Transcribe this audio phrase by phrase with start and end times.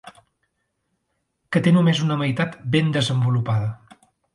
[1.53, 3.75] Que té només una meitat ben desenvolupada.